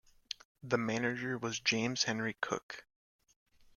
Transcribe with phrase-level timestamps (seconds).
[0.63, 2.87] The manager was James Henry Cook.